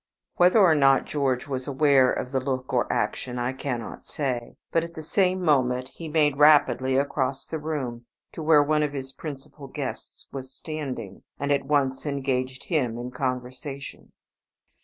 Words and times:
Whether 0.37 0.57
or 0.59 0.73
not 0.73 1.05
George 1.05 1.47
was 1.47 1.67
aware 1.67 2.11
of 2.11 2.31
the 2.31 2.39
look 2.39 2.73
or 2.73 2.91
action, 2.91 3.37
I 3.37 3.53
cannot 3.53 4.03
say; 4.03 4.55
but 4.71 4.83
at 4.83 4.95
the 4.95 5.03
same 5.03 5.43
moment 5.45 5.89
he 5.89 6.09
made 6.09 6.39
rapidly 6.39 6.97
across 6.97 7.45
the 7.45 7.59
room 7.59 8.07
to 8.31 8.41
where 8.41 8.63
one 8.63 8.81
of 8.81 8.93
his 8.93 9.11
principal 9.13 9.67
guests 9.67 10.25
was 10.31 10.51
standing, 10.55 11.21
and 11.39 11.51
at 11.51 11.67
once 11.67 12.07
engaged 12.07 12.63
him 12.63 12.97
in 12.97 13.11
conversation. 13.11 14.11